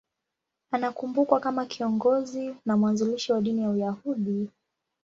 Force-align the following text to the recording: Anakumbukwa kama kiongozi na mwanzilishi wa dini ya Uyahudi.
Anakumbukwa 0.71 1.39
kama 1.39 1.65
kiongozi 1.65 2.55
na 2.65 2.77
mwanzilishi 2.77 3.31
wa 3.33 3.41
dini 3.41 3.61
ya 3.61 3.69
Uyahudi. 3.69 4.49